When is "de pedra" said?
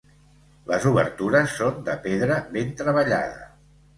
1.91-2.39